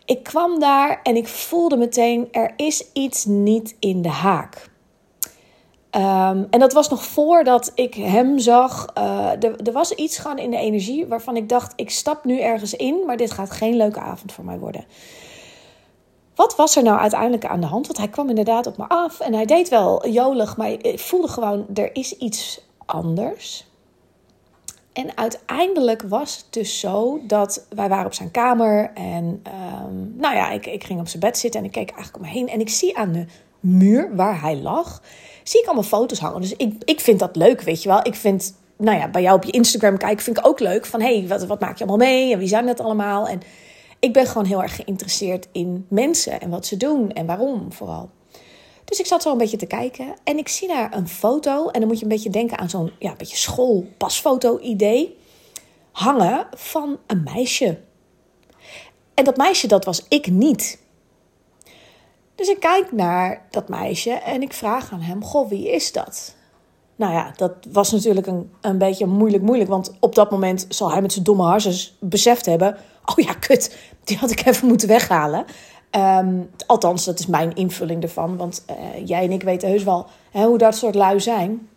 Ik 0.05 0.23
kwam 0.23 0.59
daar 0.59 0.99
en 1.03 1.15
ik 1.15 1.27
voelde 1.27 1.77
meteen: 1.77 2.27
er 2.31 2.53
is 2.55 2.85
iets 2.93 3.25
niet 3.25 3.75
in 3.79 4.01
de 4.01 4.09
haak. 4.09 4.69
Um, 5.91 6.47
en 6.49 6.59
dat 6.59 6.73
was 6.73 6.89
nog 6.89 7.03
voordat 7.03 7.71
ik 7.75 7.93
hem 7.93 8.39
zag. 8.39 8.87
Er, 8.93 9.61
er, 9.65 9.71
was 9.71 9.91
iets 9.91 10.17
gewoon 10.17 10.37
in 10.37 10.51
de 10.51 10.57
energie 10.57 11.07
waarvan 11.07 11.35
ik 11.35 11.49
dacht: 11.49 11.73
ik 11.75 11.89
stap 11.89 12.25
nu 12.25 12.39
ergens 12.39 12.73
in, 12.73 13.03
maar 13.05 13.17
dit 13.17 13.31
gaat 13.31 13.51
geen 13.51 13.75
leuke 13.75 13.99
avond 13.99 14.31
voor 14.31 14.45
mij 14.45 14.59
worden. 14.59 14.85
Wat 16.35 16.55
was 16.55 16.75
er 16.75 16.83
nou 16.83 16.99
uiteindelijk 16.99 17.45
aan 17.45 17.61
de 17.61 17.67
hand? 17.67 17.85
Want 17.85 17.97
hij 17.97 18.07
kwam 18.07 18.29
inderdaad 18.29 18.67
op 18.67 18.77
me 18.77 18.85
af 18.87 19.19
en 19.19 19.33
hij 19.33 19.45
deed 19.45 19.69
wel 19.69 20.07
jolig, 20.07 20.57
maar 20.57 20.69
ik 20.69 20.99
voelde 20.99 21.27
gewoon: 21.27 21.65
er 21.73 21.95
is 21.95 22.17
iets 22.17 22.61
anders. 22.85 23.66
En 24.97 25.17
uiteindelijk 25.17 26.01
was 26.01 26.37
het 26.37 26.45
dus 26.49 26.79
zo 26.79 27.19
dat 27.23 27.65
wij 27.69 27.89
waren 27.89 28.05
op 28.05 28.13
zijn 28.13 28.31
kamer. 28.31 28.91
En 28.93 29.43
um, 29.85 30.13
nou 30.15 30.35
ja, 30.35 30.51
ik, 30.51 30.65
ik 30.65 30.83
ging 30.83 30.99
op 30.99 31.07
zijn 31.07 31.19
bed 31.19 31.37
zitten 31.37 31.59
en 31.59 31.65
ik 31.65 31.71
keek 31.71 31.89
eigenlijk 31.89 32.15
om 32.15 32.21
me 32.21 32.37
heen. 32.37 32.49
En 32.49 32.59
ik 32.59 32.69
zie 32.69 32.97
aan 32.97 33.11
de 33.11 33.25
muur 33.59 34.15
waar 34.15 34.41
hij 34.41 34.55
lag, 34.55 35.01
zie 35.43 35.59
ik 35.59 35.65
allemaal 35.65 35.83
foto's 35.83 36.19
hangen. 36.19 36.41
Dus 36.41 36.55
ik, 36.55 36.73
ik 36.83 36.99
vind 36.99 37.19
dat 37.19 37.35
leuk, 37.35 37.61
weet 37.61 37.83
je 37.83 37.89
wel. 37.89 37.99
Ik 38.05 38.15
vind, 38.15 38.55
nou 38.77 38.97
ja, 38.97 39.09
bij 39.09 39.21
jou 39.21 39.35
op 39.35 39.43
je 39.43 39.51
Instagram 39.51 39.97
kijken 39.97 40.23
vind 40.23 40.37
ik 40.37 40.47
ook 40.47 40.59
leuk. 40.59 40.85
Van 40.85 41.01
hé, 41.01 41.17
hey, 41.17 41.27
wat, 41.27 41.45
wat 41.45 41.59
maak 41.59 41.77
je 41.77 41.85
allemaal 41.85 42.07
mee 42.07 42.33
en 42.33 42.39
wie 42.39 42.47
zijn 42.47 42.65
dat 42.65 42.79
allemaal? 42.79 43.27
En 43.27 43.39
ik 43.99 44.13
ben 44.13 44.25
gewoon 44.25 44.45
heel 44.45 44.61
erg 44.61 44.75
geïnteresseerd 44.75 45.47
in 45.51 45.85
mensen 45.89 46.41
en 46.41 46.49
wat 46.49 46.65
ze 46.65 46.77
doen 46.77 47.11
en 47.11 47.25
waarom 47.25 47.71
vooral. 47.71 48.09
Dus 48.87 48.99
ik 48.99 49.05
zat 49.05 49.21
zo 49.21 49.31
een 49.31 49.37
beetje 49.37 49.57
te 49.57 49.65
kijken 49.65 50.15
en 50.23 50.37
ik 50.37 50.47
zie 50.47 50.67
daar 50.67 50.95
een 50.95 51.07
foto. 51.07 51.67
En 51.69 51.79
dan 51.79 51.89
moet 51.89 51.97
je 51.97 52.03
een 52.03 52.11
beetje 52.11 52.29
denken 52.29 52.57
aan 52.57 52.69
zo'n 52.69 52.91
ja, 52.99 53.15
beetje 53.15 53.37
schoolpasfoto-idee. 53.37 55.17
Hangen 55.91 56.47
van 56.53 56.97
een 57.07 57.23
meisje. 57.23 57.79
En 59.13 59.23
dat 59.23 59.37
meisje, 59.37 59.67
dat 59.67 59.85
was 59.85 60.05
ik 60.09 60.27
niet. 60.27 60.79
Dus 62.35 62.47
ik 62.47 62.59
kijk 62.59 62.91
naar 62.91 63.45
dat 63.49 63.69
meisje 63.69 64.11
en 64.11 64.41
ik 64.41 64.53
vraag 64.53 64.91
aan 64.91 65.01
hem: 65.01 65.23
Goh, 65.23 65.49
wie 65.49 65.71
is 65.71 65.91
dat? 65.91 66.35
Nou 66.95 67.13
ja, 67.13 67.33
dat 67.35 67.53
was 67.71 67.91
natuurlijk 67.91 68.27
een, 68.27 68.51
een 68.61 68.77
beetje 68.77 69.05
moeilijk, 69.05 69.43
moeilijk. 69.43 69.69
Want 69.69 69.93
op 69.99 70.15
dat 70.15 70.31
moment 70.31 70.65
zal 70.69 70.91
hij 70.91 71.01
met 71.01 71.11
zijn 71.11 71.23
domme 71.23 71.43
harsens 71.43 71.97
beseft 71.99 72.45
hebben: 72.45 72.77
Oh 73.05 73.25
ja, 73.25 73.33
kut, 73.33 73.77
die 74.03 74.17
had 74.17 74.31
ik 74.31 74.45
even 74.45 74.67
moeten 74.67 74.87
weghalen. 74.87 75.45
Um, 75.91 76.49
althans, 76.65 77.05
dat 77.05 77.19
is 77.19 77.25
mijn 77.25 77.55
invulling 77.55 78.03
ervan. 78.03 78.37
Want 78.37 78.65
uh, 78.69 79.07
jij 79.07 79.23
en 79.23 79.31
ik 79.31 79.43
weten 79.43 79.69
heus 79.69 79.83
wel 79.83 80.05
hè, 80.31 80.45
hoe 80.45 80.57
dat 80.57 80.75
soort 80.75 80.95
lui 80.95 81.19
zijn. 81.19 81.69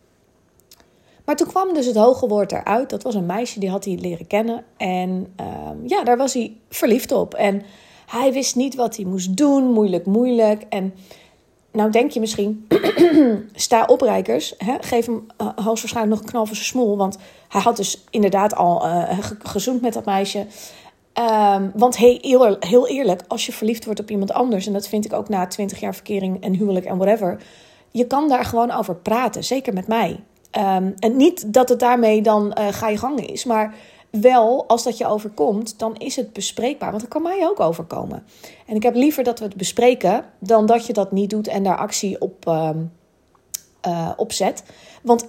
Maar 1.25 1.37
toen 1.37 1.47
kwam 1.49 1.75
dus 1.75 1.87
het 1.87 1.97
hoge 1.97 2.27
woord 2.27 2.53
eruit. 2.53 2.91
Dat 2.91 3.03
was 3.03 3.15
een 3.15 3.27
meisje, 3.27 3.61
die 3.61 3.71
had 3.71 3.85
hij 3.85 3.95
leren 3.95 4.27
kennen. 4.27 4.65
En 4.77 5.35
um, 5.69 5.83
ja, 5.87 6.05
daar 6.05 6.17
was 6.17 6.35
hij 6.35 6.57
verliefd 6.69 7.13
op. 7.13 7.35
En 7.35 7.63
hij 8.07 8.33
wist 8.33 8.57
niet 8.57 8.75
wat 8.75 8.97
hij 8.97 9.05
moest 9.05 9.37
doen. 9.37 9.73
Moeilijk, 9.73 10.07
moeilijk. 10.07 10.63
En 10.69 10.95
nou 11.73 11.91
denk 11.91 12.11
je 12.11 12.21
misschien, 12.21 12.67
sta 13.55 13.85
oprijkers. 13.85 14.55
Hè? 14.59 14.77
Geef 14.81 15.07
hem 15.07 15.27
uh, 15.41 15.49
hoogstwaarschijnlijk 15.55 16.17
nog 16.17 16.21
een 16.21 16.31
knal 16.31 16.47
voor 16.47 16.55
zijn 16.55 16.69
smoel. 16.69 16.97
Want 16.97 17.19
hij 17.49 17.61
had 17.61 17.77
dus 17.77 18.05
inderdaad 18.11 18.55
al 18.55 18.87
uh, 18.87 19.19
gezoend 19.39 19.81
met 19.81 19.93
dat 19.93 20.05
meisje. 20.05 20.47
Um, 21.19 21.73
want 21.75 21.97
heel, 21.97 22.57
heel 22.61 22.89
eerlijk, 22.89 23.23
als 23.29 23.47
je 23.47 23.53
verliefd 23.53 23.85
wordt 23.85 24.01
op 24.01 24.11
iemand 24.11 24.33
anders, 24.33 24.67
en 24.67 24.73
dat 24.73 24.89
vind 24.89 25.05
ik 25.05 25.13
ook 25.13 25.29
na 25.29 25.47
20 25.47 25.81
jaar 25.81 25.95
verkering 25.95 26.43
en 26.43 26.55
huwelijk 26.55 26.87
en 26.87 26.97
whatever, 26.97 27.43
je 27.91 28.07
kan 28.07 28.29
daar 28.29 28.45
gewoon 28.45 28.71
over 28.71 28.97
praten, 28.97 29.45
zeker 29.45 29.73
met 29.73 29.87
mij. 29.87 30.21
Um, 30.59 30.95
en 30.99 31.17
niet 31.17 31.53
dat 31.53 31.69
het 31.69 31.81
daarmee 31.81 32.23
dan 32.23 32.57
uh, 32.59 32.69
ga 32.71 32.89
je 32.89 32.99
gangen 32.99 33.27
is, 33.27 33.45
maar 33.45 33.75
wel 34.11 34.69
als 34.69 34.83
dat 34.83 34.99
je 34.99 35.07
overkomt, 35.07 35.79
dan 35.79 35.97
is 35.97 36.17
het 36.17 36.33
bespreekbaar. 36.33 36.91
Want 36.91 37.03
dat 37.03 37.11
kan 37.11 37.23
mij 37.23 37.49
ook 37.49 37.61
overkomen. 37.61 38.25
En 38.67 38.77
ik 38.77 38.83
heb 38.83 38.95
liever 38.95 39.25
dat 39.25 39.39
we 39.39 39.45
het 39.45 39.57
bespreken 39.57 40.25
dan 40.39 40.67
dat 40.67 40.87
je 40.87 40.93
dat 40.93 41.13
niet 41.13 41.31
doet 41.31 41.49
en 41.49 41.63
daar 41.63 41.77
actie 41.77 42.21
op, 42.21 42.47
uh, 43.87 44.11
op 44.17 44.33
zet. 44.33 44.63
Want 45.03 45.29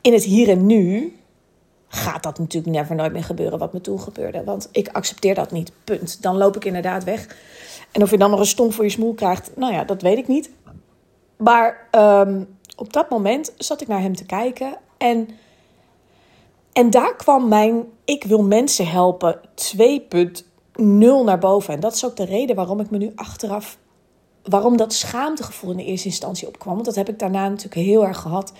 in 0.00 0.12
het 0.12 0.24
hier 0.24 0.48
en 0.48 0.66
nu 0.66 1.16
gaat 1.94 2.22
dat 2.22 2.38
natuurlijk 2.38 2.74
never 2.74 2.94
nooit 2.94 3.12
meer 3.12 3.24
gebeuren 3.24 3.58
wat 3.58 3.72
me 3.72 3.80
toen 3.80 4.00
gebeurde. 4.00 4.44
Want 4.44 4.68
ik 4.72 4.88
accepteer 4.88 5.34
dat 5.34 5.52
niet, 5.52 5.72
punt. 5.84 6.22
Dan 6.22 6.36
loop 6.36 6.56
ik 6.56 6.64
inderdaad 6.64 7.04
weg. 7.04 7.36
En 7.92 8.02
of 8.02 8.10
je 8.10 8.18
dan 8.18 8.30
nog 8.30 8.40
een 8.40 8.46
stomp 8.46 8.72
voor 8.72 8.84
je 8.84 8.90
smoel 8.90 9.14
krijgt, 9.14 9.50
nou 9.56 9.72
ja, 9.72 9.84
dat 9.84 10.02
weet 10.02 10.18
ik 10.18 10.28
niet. 10.28 10.50
Maar 11.36 11.88
um, 11.90 12.56
op 12.76 12.92
dat 12.92 13.10
moment 13.10 13.52
zat 13.56 13.80
ik 13.80 13.88
naar 13.88 14.00
hem 14.00 14.16
te 14.16 14.24
kijken 14.24 14.76
en... 14.98 15.28
En 16.72 16.90
daar 16.90 17.16
kwam 17.16 17.48
mijn 17.48 17.84
ik 18.04 18.24
wil 18.24 18.42
mensen 18.42 18.86
helpen 18.86 19.40
2.0 19.76 20.44
naar 21.24 21.38
boven. 21.38 21.74
En 21.74 21.80
dat 21.80 21.94
is 21.94 22.04
ook 22.04 22.16
de 22.16 22.24
reden 22.24 22.56
waarom 22.56 22.80
ik 22.80 22.90
me 22.90 22.98
nu 22.98 23.12
achteraf 23.14 23.78
waarom 24.42 24.76
dat 24.76 24.92
schaamtegevoel 24.92 25.70
in 25.70 25.76
de 25.76 25.84
eerste 25.84 26.08
instantie 26.08 26.48
opkwam. 26.48 26.74
Want 26.74 26.86
dat 26.86 26.94
heb 26.94 27.08
ik 27.08 27.18
daarna 27.18 27.48
natuurlijk 27.48 27.86
heel 27.86 28.06
erg 28.06 28.18
gehad. 28.18 28.52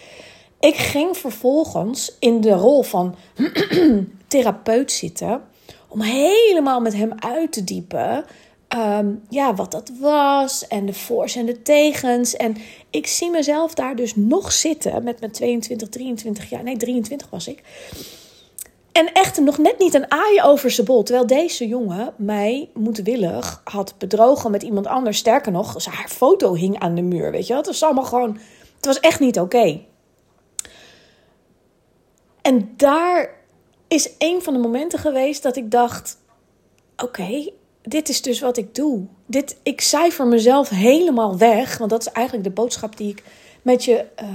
Ik 0.63 0.77
ging 0.77 1.17
vervolgens 1.17 2.17
in 2.19 2.41
de 2.41 2.53
rol 2.53 2.83
van 2.83 3.15
therapeut 4.29 4.93
zitten. 4.93 5.43
Om 5.89 6.01
helemaal 6.01 6.81
met 6.81 6.95
hem 6.95 7.13
uit 7.19 7.53
te 7.53 7.65
diepen. 7.65 8.25
Ehm, 8.69 9.15
ja, 9.29 9.55
wat 9.55 9.71
dat 9.71 9.93
was. 10.01 10.67
En 10.67 10.87
de 10.87 10.93
voor's 10.93 11.37
en 11.37 11.47
de 11.47 11.63
tegens. 11.63 12.37
En 12.37 12.57
ik 12.91 13.07
zie 13.07 13.31
mezelf 13.31 13.75
daar 13.75 13.97
dus 13.97 14.17
nog 14.17 14.53
zitten 14.53 15.05
met 15.05 15.21
mijn 15.21 15.33
22, 15.33 15.89
23 15.89 16.51
jaar. 16.51 16.63
Nee, 16.63 16.77
23 16.77 17.31
was 17.31 17.49
ik. 17.49 17.63
En 18.93 19.13
echt 19.13 19.41
nog 19.41 19.59
net 19.59 19.79
niet 19.79 19.95
een 19.95 20.11
aai 20.11 20.43
over 20.43 20.71
zijn 20.71 20.87
bol. 20.87 21.03
Terwijl 21.03 21.27
deze 21.27 21.69
jongen 21.69 22.15
mij 22.17 22.69
moedwillig 22.75 23.61
had 23.65 23.95
bedrogen 23.99 24.51
met 24.51 24.63
iemand 24.63 24.87
anders. 24.87 25.19
Sterker 25.19 25.53
nog, 25.53 25.85
haar 25.85 26.09
foto 26.09 26.55
hing 26.55 26.79
aan 26.79 26.95
de 26.95 27.03
muur. 27.03 27.31
Weet 27.31 27.47
je? 27.47 27.55
Het 27.55 27.67
was 27.67 27.83
allemaal 27.83 28.05
gewoon. 28.05 28.39
Het 28.77 28.87
was 28.87 29.01
echt 29.01 29.21
niet 29.21 29.41
oké. 29.41 29.81
En 32.43 32.73
daar 32.77 33.31
is 33.89 34.11
een 34.19 34.43
van 34.43 34.53
de 34.53 34.59
momenten 34.59 34.99
geweest 34.99 35.43
dat 35.43 35.57
ik 35.57 35.71
dacht: 35.71 36.19
oké, 36.97 37.51
dit 37.83 38.09
is 38.09 38.23
dus 38.23 38.41
wat 38.41 38.57
ik 38.57 38.75
doe. 38.75 39.07
Dit, 39.27 39.57
ik 39.63 39.81
cijfer 39.81 40.27
mezelf 40.27 40.69
helemaal 40.69 41.39
weg. 41.39 41.79
Want 41.79 41.91
dat 41.91 42.01
is 42.01 42.13
eigenlijk 42.13 42.47
de 42.47 42.53
boodschap 42.55 42.97
die 42.97 43.11
ik 43.11 43.23
met 43.63 43.85
je 43.85 44.05
uh, 44.23 44.29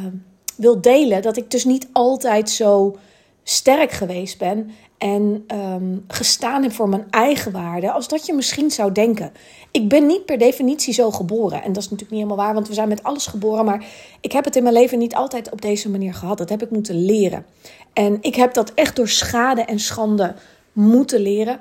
wil 0.55 0.81
delen. 0.81 1.21
Dat 1.21 1.37
ik 1.37 1.51
dus 1.51 1.65
niet 1.65 1.87
altijd 1.91 2.49
zo 2.49 2.97
sterk 3.43 3.91
geweest 3.91 4.37
ben 4.37 4.71
en 4.97 5.45
um, 5.53 6.05
gestaan 6.07 6.63
heb 6.63 6.71
voor 6.71 6.89
mijn 6.89 7.07
eigen 7.09 7.51
waarde, 7.51 7.91
als 7.91 8.07
dat 8.07 8.25
je 8.25 8.33
misschien 8.33 8.71
zou 8.71 8.91
denken. 8.91 9.31
Ik 9.71 9.89
ben 9.89 10.05
niet 10.05 10.25
per 10.25 10.37
definitie 10.37 10.93
zo 10.93 11.11
geboren. 11.11 11.63
En 11.63 11.73
dat 11.73 11.83
is 11.83 11.89
natuurlijk 11.89 12.11
niet 12.11 12.21
helemaal 12.21 12.45
waar, 12.45 12.53
want 12.53 12.67
we 12.67 12.73
zijn 12.73 12.87
met 12.87 13.03
alles 13.03 13.27
geboren. 13.27 13.65
Maar 13.65 13.85
ik 14.21 14.31
heb 14.31 14.45
het 14.45 14.55
in 14.55 14.63
mijn 14.63 14.75
leven 14.75 14.97
niet 14.97 15.15
altijd 15.15 15.49
op 15.49 15.61
deze 15.61 15.89
manier 15.89 16.13
gehad. 16.13 16.37
Dat 16.37 16.49
heb 16.49 16.61
ik 16.61 16.69
moeten 16.69 17.05
leren. 17.05 17.45
En 17.93 18.17
ik 18.21 18.35
heb 18.35 18.53
dat 18.53 18.73
echt 18.73 18.95
door 18.95 19.07
schade 19.07 19.61
en 19.61 19.79
schande 19.79 20.35
moeten 20.73 21.19
leren. 21.19 21.59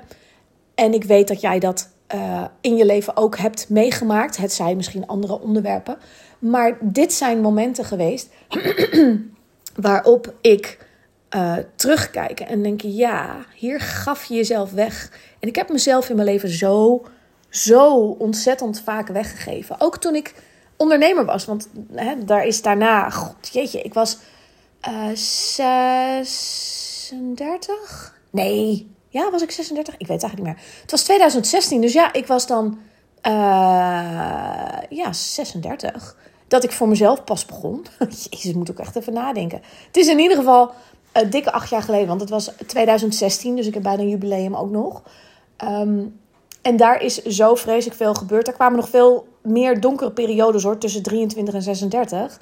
En 0.75 0.93
ik 0.93 1.03
weet 1.03 1.27
dat 1.27 1.41
jij 1.41 1.59
dat 1.59 1.89
uh, 2.15 2.45
in 2.61 2.75
je 2.75 2.85
leven 2.85 3.17
ook 3.17 3.37
hebt 3.37 3.69
meegemaakt. 3.69 4.37
Het 4.37 4.53
zijn 4.53 4.75
misschien 4.75 5.07
andere 5.07 5.41
onderwerpen. 5.41 5.97
Maar 6.39 6.77
dit 6.81 7.13
zijn 7.13 7.41
momenten 7.41 7.85
geweest 7.85 8.29
waarop 9.75 10.33
ik 10.41 10.86
uh, 11.35 11.55
terugkijken 11.75 12.47
en 12.47 12.63
denken: 12.63 12.95
ja, 12.95 13.45
hier 13.55 13.79
gaf 13.79 14.23
je 14.23 14.35
jezelf 14.35 14.71
weg. 14.71 15.11
En 15.39 15.47
ik 15.47 15.55
heb 15.55 15.69
mezelf 15.69 16.09
in 16.09 16.15
mijn 16.15 16.27
leven 16.27 16.49
zo, 16.49 17.05
zo 17.49 17.95
ontzettend 17.95 18.81
vaak 18.81 19.07
weggegeven. 19.07 19.75
Ook 19.79 19.97
toen 19.97 20.15
ik 20.15 20.33
ondernemer 20.77 21.25
was, 21.25 21.45
want 21.45 21.69
hè, 21.93 22.23
daar 22.23 22.45
is 22.45 22.61
daarna, 22.61 23.09
god 23.09 23.49
jeetje, 23.51 23.81
ik 23.81 23.93
was 23.93 24.17
uh, 24.89 25.09
eh, 25.09 26.23
36? 26.23 28.15
Nee, 28.29 28.91
ja, 29.09 29.31
was 29.31 29.41
ik 29.41 29.51
36? 29.51 29.93
Ik 29.97 30.07
weet 30.07 30.21
het 30.21 30.29
eigenlijk 30.31 30.57
niet 30.57 30.65
meer. 30.65 30.81
Het 30.81 30.91
was 30.91 31.03
2016, 31.03 31.81
dus 31.81 31.93
ja, 31.93 32.13
ik 32.13 32.27
was 32.27 32.47
dan 32.47 32.79
uh, 33.23 33.33
ja, 34.89 35.13
36. 35.13 36.17
Dat 36.47 36.63
ik 36.63 36.71
voor 36.71 36.87
mezelf 36.87 37.23
pas 37.23 37.45
begon. 37.45 37.85
Jezus, 38.29 38.53
moet 38.53 38.71
ook 38.71 38.79
echt 38.79 38.95
even 38.95 39.13
nadenken. 39.13 39.61
Het 39.87 39.97
is 39.97 40.07
in 40.07 40.19
ieder 40.19 40.37
geval 40.37 40.71
uh, 41.17 41.31
dikke 41.31 41.51
acht 41.51 41.69
jaar 41.69 41.83
geleden, 41.83 42.07
want 42.07 42.21
het 42.21 42.29
was 42.29 42.51
2016, 42.65 43.55
dus 43.55 43.67
ik 43.67 43.73
heb 43.73 43.83
bijna 43.83 44.01
een 44.01 44.09
jubileum 44.09 44.55
ook 44.55 44.69
nog. 44.69 45.01
Um, 45.63 46.19
en 46.61 46.77
daar 46.77 47.01
is 47.01 47.23
zo 47.23 47.55
vreselijk 47.55 47.97
veel 47.97 48.13
gebeurd. 48.13 48.47
Er 48.47 48.53
kwamen 48.53 48.77
nog 48.77 48.89
veel 48.89 49.27
meer 49.41 49.81
donkere 49.81 50.11
periodes 50.11 50.63
hoor, 50.63 50.77
tussen 50.77 51.03
23 51.03 51.53
en 51.53 51.61
36. 51.61 52.41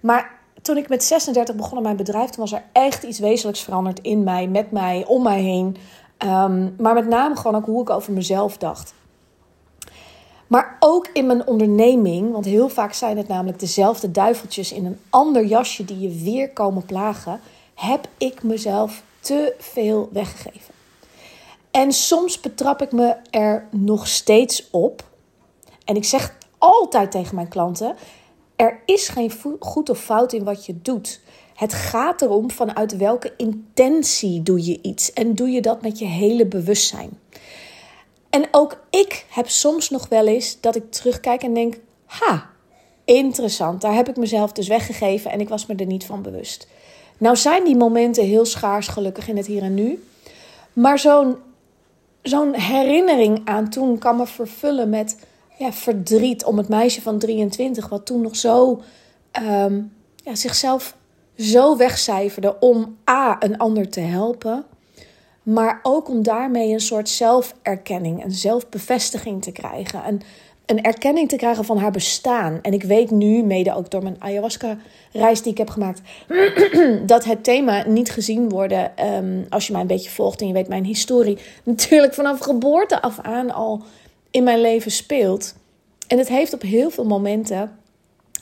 Maar 0.00 0.30
toen 0.62 0.76
ik 0.76 0.88
met 0.88 1.04
36 1.04 1.54
begon 1.54 1.76
aan 1.76 1.82
mijn 1.82 1.96
bedrijf, 1.96 2.30
toen 2.30 2.44
was 2.44 2.52
er 2.52 2.62
echt 2.72 3.02
iets 3.02 3.18
wezenlijks 3.18 3.60
veranderd 3.62 4.00
in 4.00 4.22
mij, 4.22 4.48
met 4.48 4.70
mij, 4.70 5.04
om 5.06 5.22
mij 5.22 5.40
heen. 5.40 5.76
Um, 6.18 6.74
maar 6.78 6.94
met 6.94 7.06
name 7.08 7.36
gewoon 7.36 7.54
ook 7.54 7.66
hoe 7.66 7.82
ik 7.82 7.90
over 7.90 8.12
mezelf 8.12 8.56
dacht. 8.56 8.94
Maar 10.46 10.76
ook 10.80 11.08
in 11.12 11.26
mijn 11.26 11.46
onderneming, 11.46 12.32
want 12.32 12.44
heel 12.44 12.68
vaak 12.68 12.92
zijn 12.92 13.16
het 13.16 13.28
namelijk 13.28 13.60
dezelfde 13.60 14.10
duiveltjes 14.10 14.72
in 14.72 14.84
een 14.86 14.98
ander 15.10 15.44
jasje 15.44 15.84
die 15.84 16.00
je 16.00 16.22
weer 16.22 16.50
komen 16.50 16.86
plagen 16.86 17.40
heb 17.74 18.08
ik 18.18 18.42
mezelf 18.42 19.02
te 19.20 19.54
veel 19.58 20.08
weggegeven. 20.12 20.74
En 21.70 21.92
soms 21.92 22.40
betrap 22.40 22.82
ik 22.82 22.92
me 22.92 23.16
er 23.30 23.68
nog 23.70 24.08
steeds 24.08 24.70
op. 24.70 25.04
En 25.84 25.96
ik 25.96 26.04
zeg 26.04 26.36
altijd 26.58 27.10
tegen 27.10 27.34
mijn 27.34 27.48
klanten: 27.48 27.96
er 28.56 28.82
is 28.86 29.08
geen 29.08 29.32
goed 29.58 29.90
of 29.90 29.98
fout 29.98 30.32
in 30.32 30.44
wat 30.44 30.66
je 30.66 30.82
doet. 30.82 31.20
Het 31.54 31.72
gaat 31.72 32.22
erom 32.22 32.50
vanuit 32.50 32.96
welke 32.96 33.32
intentie 33.36 34.42
doe 34.42 34.64
je 34.64 34.78
iets 34.82 35.12
en 35.12 35.34
doe 35.34 35.50
je 35.50 35.60
dat 35.60 35.82
met 35.82 35.98
je 35.98 36.04
hele 36.04 36.46
bewustzijn. 36.46 37.18
En 38.30 38.48
ook 38.50 38.84
ik 38.90 39.26
heb 39.30 39.48
soms 39.48 39.90
nog 39.90 40.08
wel 40.08 40.26
eens 40.26 40.60
dat 40.60 40.76
ik 40.76 40.92
terugkijk 40.92 41.42
en 41.42 41.54
denk: 41.54 41.74
ha, 42.06 42.50
interessant, 43.04 43.80
daar 43.80 43.94
heb 43.94 44.08
ik 44.08 44.16
mezelf 44.16 44.52
dus 44.52 44.68
weggegeven 44.68 45.30
en 45.30 45.40
ik 45.40 45.48
was 45.48 45.66
me 45.66 45.74
er 45.74 45.86
niet 45.86 46.06
van 46.06 46.22
bewust. 46.22 46.66
Nou 47.18 47.36
zijn 47.36 47.64
die 47.64 47.76
momenten 47.76 48.24
heel 48.24 48.44
schaars 48.44 48.88
gelukkig 48.88 49.28
in 49.28 49.36
het 49.36 49.46
hier 49.46 49.62
en 49.62 49.74
nu. 49.74 50.04
Maar 50.72 50.98
zo'n 50.98 51.36
zo'n 52.24 52.54
herinnering 52.54 53.40
aan 53.44 53.68
toen 53.68 53.98
kan 53.98 54.16
me 54.16 54.26
vervullen 54.26 54.90
met 54.90 55.16
ja, 55.58 55.72
verdriet 55.72 56.44
om 56.44 56.58
het 56.58 56.68
meisje 56.68 57.02
van 57.02 57.18
23, 57.18 57.88
wat 57.88 58.06
toen 58.06 58.20
nog 58.20 58.36
zo 58.36 58.82
um, 59.42 59.92
ja, 60.16 60.34
zichzelf 60.34 60.96
zo 61.36 61.76
wegcijferde 61.76 62.56
om 62.60 62.96
A, 63.10 63.36
een 63.40 63.58
ander 63.58 63.88
te 63.88 64.00
helpen, 64.00 64.64
maar 65.42 65.80
ook 65.82 66.08
om 66.08 66.22
daarmee 66.22 66.72
een 66.72 66.80
soort 66.80 67.08
zelferkenning, 67.08 68.24
een 68.24 68.32
zelfbevestiging 68.32 69.42
te 69.42 69.52
krijgen. 69.52 70.04
En 70.04 70.20
een 70.66 70.82
erkenning 70.82 71.28
te 71.28 71.36
krijgen 71.36 71.64
van 71.64 71.78
haar 71.78 71.90
bestaan. 71.90 72.58
En 72.62 72.72
ik 72.72 72.82
weet 72.82 73.10
nu, 73.10 73.42
mede 73.42 73.74
ook 73.74 73.90
door 73.90 74.02
mijn 74.02 74.16
ayahuasca-reis 74.18 75.42
die 75.42 75.52
ik 75.52 75.58
heb 75.58 75.70
gemaakt, 75.70 76.00
dat 77.06 77.24
het 77.24 77.44
thema 77.44 77.84
niet 77.86 78.10
gezien 78.10 78.48
worden, 78.48 78.96
ehm, 78.96 79.42
als 79.48 79.66
je 79.66 79.72
mij 79.72 79.80
een 79.80 79.86
beetje 79.86 80.10
volgt 80.10 80.40
en 80.40 80.46
je 80.46 80.52
weet 80.52 80.68
mijn 80.68 80.84
historie, 80.84 81.38
natuurlijk 81.64 82.14
vanaf 82.14 82.38
geboorte 82.38 83.02
af 83.02 83.18
aan 83.20 83.50
al 83.50 83.82
in 84.30 84.44
mijn 84.44 84.60
leven 84.60 84.90
speelt. 84.90 85.54
En 86.06 86.18
het 86.18 86.28
heeft 86.28 86.52
op 86.52 86.62
heel 86.62 86.90
veel 86.90 87.04
momenten, 87.04 87.78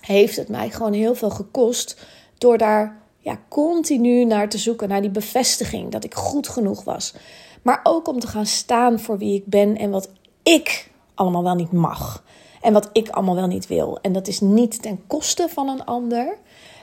heeft 0.00 0.36
het 0.36 0.48
mij 0.48 0.70
gewoon 0.70 0.92
heel 0.92 1.14
veel 1.14 1.30
gekost 1.30 2.06
door 2.38 2.58
daar 2.58 3.00
ja, 3.18 3.38
continu 3.48 4.24
naar 4.24 4.48
te 4.48 4.58
zoeken, 4.58 4.88
naar 4.88 5.00
die 5.00 5.10
bevestiging 5.10 5.90
dat 5.90 6.04
ik 6.04 6.14
goed 6.14 6.48
genoeg 6.48 6.84
was. 6.84 7.14
Maar 7.62 7.80
ook 7.82 8.08
om 8.08 8.20
te 8.20 8.26
gaan 8.26 8.46
staan 8.46 9.00
voor 9.00 9.18
wie 9.18 9.34
ik 9.34 9.46
ben 9.46 9.76
en 9.76 9.90
wat 9.90 10.10
ik 10.42 10.90
allemaal 11.22 11.42
wel 11.42 11.54
niet 11.54 11.72
mag. 11.72 12.22
En 12.60 12.72
wat 12.72 12.88
ik 12.92 13.08
allemaal 13.08 13.34
wel 13.34 13.46
niet 13.46 13.66
wil. 13.66 13.98
En 14.02 14.12
dat 14.12 14.28
is 14.28 14.40
niet 14.40 14.82
ten 14.82 15.06
koste 15.06 15.48
van 15.48 15.68
een 15.68 15.84
ander. 15.84 16.36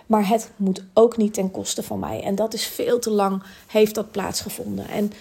Maar 0.06 0.28
het 0.28 0.52
moet 0.56 0.84
ook 0.94 1.18
niet 1.18 1.34
ten 1.34 1.52
koste 1.52 1.84
van 1.84 2.00
mij. 2.00 2.24
En 2.24 2.36
dat 2.36 2.54
is 2.54 2.66
veel 2.66 3.00
te 3.00 3.10
lang 3.10 3.44
heeft 3.68 3.96
dat 3.96 4.12
plaatsgevonden. 4.12 4.88
En 4.88 5.12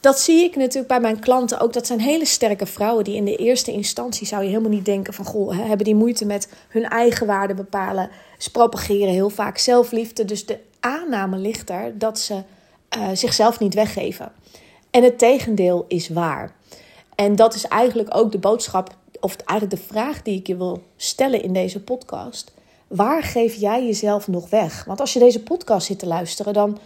dat 0.00 0.20
zie 0.20 0.44
ik 0.44 0.56
natuurlijk 0.56 0.88
bij 0.88 1.00
mijn 1.00 1.20
klanten 1.20 1.60
ook. 1.60 1.72
Dat 1.72 1.86
zijn 1.86 2.00
hele 2.00 2.24
sterke 2.24 2.66
vrouwen 2.66 3.04
die 3.04 3.16
in 3.16 3.24
de 3.24 3.36
eerste 3.36 3.72
instantie 3.72 4.26
zou 4.26 4.42
je 4.42 4.48
helemaal 4.48 4.70
niet 4.70 4.84
denken 4.84 5.14
van 5.14 5.24
goh, 5.24 5.58
hebben 5.58 5.84
die 5.84 5.94
moeite 5.94 6.24
met 6.24 6.48
hun 6.68 6.84
eigen 6.88 7.26
waarde 7.26 7.54
bepalen. 7.54 8.10
Ze 8.38 8.50
propageren 8.50 9.12
heel 9.12 9.30
vaak 9.30 9.58
zelfliefde. 9.58 10.24
Dus 10.24 10.46
de 10.46 10.58
aanname 10.80 11.36
ligt 11.36 11.70
er 11.70 11.98
dat 11.98 12.18
ze 12.18 12.34
uh, 12.34 13.08
zichzelf 13.12 13.58
niet 13.58 13.74
weggeven. 13.74 14.32
En 14.90 15.02
het 15.02 15.18
tegendeel 15.18 15.84
is 15.88 16.08
waar. 16.08 16.54
En 17.14 17.36
dat 17.36 17.54
is 17.54 17.66
eigenlijk 17.66 18.16
ook 18.16 18.32
de 18.32 18.38
boodschap, 18.38 18.96
of 19.20 19.36
eigenlijk 19.36 19.80
de 19.80 19.86
vraag 19.92 20.22
die 20.22 20.38
ik 20.38 20.46
je 20.46 20.56
wil 20.56 20.82
stellen 20.96 21.42
in 21.42 21.52
deze 21.52 21.82
podcast. 21.82 22.52
Waar 22.86 23.22
geef 23.22 23.54
jij 23.54 23.84
jezelf 23.84 24.28
nog 24.28 24.50
weg? 24.50 24.84
Want 24.84 25.00
als 25.00 25.12
je 25.12 25.18
deze 25.18 25.42
podcast 25.42 25.86
zit 25.86 25.98
te 25.98 26.06
luisteren, 26.06 26.52
dan, 26.52 26.78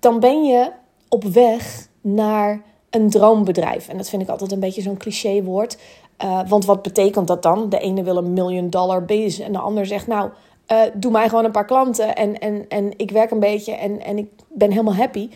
dan 0.00 0.20
ben 0.20 0.44
je 0.44 0.70
op 1.08 1.24
weg 1.24 1.88
naar 2.00 2.62
een 2.90 3.10
droombedrijf. 3.10 3.88
En 3.88 3.96
dat 3.96 4.08
vind 4.08 4.22
ik 4.22 4.28
altijd 4.28 4.52
een 4.52 4.60
beetje 4.60 4.82
zo'n 4.82 4.96
cliché 4.96 5.42
woord. 5.42 5.78
Uh, 6.24 6.40
want 6.48 6.64
wat 6.64 6.82
betekent 6.82 7.26
dat 7.26 7.42
dan? 7.42 7.68
De 7.68 7.78
ene 7.78 8.02
wil 8.02 8.16
een 8.16 8.32
miljoen 8.32 8.70
dollar 8.70 9.04
business 9.04 9.38
en 9.38 9.52
de 9.52 9.58
ander 9.58 9.86
zegt, 9.86 10.06
nou, 10.06 10.30
uh, 10.72 10.82
doe 10.94 11.10
mij 11.10 11.28
gewoon 11.28 11.44
een 11.44 11.50
paar 11.50 11.64
klanten 11.64 12.16
en, 12.16 12.38
en, 12.38 12.68
en 12.68 12.92
ik 12.96 13.10
werk 13.10 13.30
een 13.30 13.40
beetje 13.40 13.72
en, 13.72 14.00
en 14.00 14.18
ik 14.18 14.28
ben 14.48 14.70
helemaal 14.70 14.94
happy. 14.94 15.28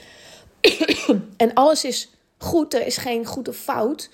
en 1.37 1.55
alles 1.55 1.85
is 1.85 2.11
goed, 2.41 2.75
er 2.75 2.87
is 2.87 2.97
geen 2.97 3.27
goed 3.27 3.49
of 3.49 3.57
fout. 3.57 4.11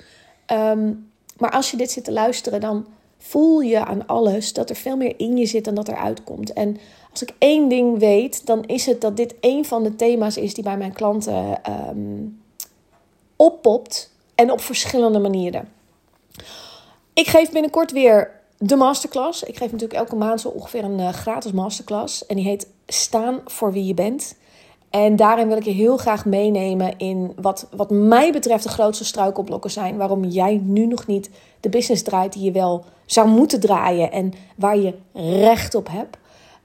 Ehm, 0.47 0.92
maar 1.38 1.50
als 1.50 1.71
je 1.71 1.76
dit 1.76 1.90
zit 1.90 2.04
te 2.04 2.12
luisteren, 2.12 2.61
dan 2.61 2.87
voel 3.18 3.61
je 3.61 3.85
aan 3.85 4.06
alles 4.06 4.52
dat 4.52 4.71
er 4.71 4.76
veel 4.76 4.97
meer 4.97 5.14
in 5.16 5.37
je 5.37 5.47
zit 5.47 5.64
dan 5.64 5.75
dat 5.75 5.88
er 5.88 5.97
uitkomt. 5.97 6.52
En 6.52 6.76
als 7.11 7.23
ik 7.23 7.35
één 7.38 7.68
ding 7.68 7.99
weet, 7.99 8.47
dan 8.47 8.64
is 8.64 8.87
het 8.87 9.00
dat 9.00 9.16
dit 9.16 9.35
een 9.40 9.64
van 9.64 9.83
de 9.83 9.97
thema's 9.97 10.37
is 10.37 10.54
die 10.54 10.64
bij 10.64 10.76
mijn 10.76 10.92
klanten 10.92 11.61
um, 11.88 12.42
oppopt 13.37 14.12
en 14.35 14.50
op 14.50 14.61
verschillende 14.61 15.18
manieren. 15.18 15.68
Ik 17.12 17.26
geef 17.26 17.50
binnenkort 17.50 17.92
weer 17.92 18.40
de 18.59 18.76
masterclass. 18.76 19.42
Ik 19.42 19.56
geef 19.56 19.73
natuurlijk 19.73 20.00
elke 20.00 20.16
maand 20.16 20.40
zo 20.40 20.49
ongeveer 20.49 20.85
een 20.85 20.99
uh, 20.99 21.09
gratis 21.09 21.52
masterclass. 21.52 22.26
En 22.26 22.37
die 22.37 22.45
heet 22.45 22.68
Staan 22.87 23.40
voor 23.45 23.73
wie 23.73 23.85
je 23.85 23.95
bent. 23.95 24.37
En 25.04 25.16
daarin 25.16 25.48
wil 25.48 25.56
ik 25.56 25.62
je 25.62 25.70
heel 25.70 25.96
graag 25.96 26.24
meenemen 26.24 26.98
in 26.98 27.32
wat, 27.40 27.68
wat 27.70 27.90
mij 27.90 28.32
betreft 28.32 28.62
de 28.62 28.68
grootste 28.68 29.04
struikelblokken 29.04 29.70
zijn. 29.70 29.96
Waarom 29.96 30.24
jij 30.24 30.60
nu 30.62 30.86
nog 30.86 31.06
niet 31.06 31.30
de 31.60 31.68
business 31.68 32.02
draait 32.02 32.32
die 32.32 32.42
je 32.42 32.52
wel 32.52 32.84
zou 33.06 33.28
moeten 33.28 33.60
draaien 33.60 34.12
en 34.12 34.32
waar 34.56 34.76
je 34.76 34.94
recht 35.12 35.74
op 35.74 35.88
hebt. 35.88 36.16